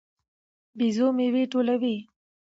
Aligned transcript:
بيزو 0.77 1.07
میوې 1.17 1.43
ټولوي. 1.51 1.97